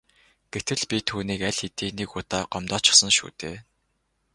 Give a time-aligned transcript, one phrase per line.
[0.53, 3.57] Гэтэл би түүнийг аль хэдийн нэг удаа гомдоочихсон шүү дээ.